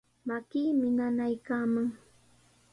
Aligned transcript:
Makiimi 0.27 0.87
nanaykaaman. 0.97 1.89